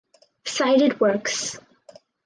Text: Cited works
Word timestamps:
Cited 0.45 0.99
works 0.99 1.59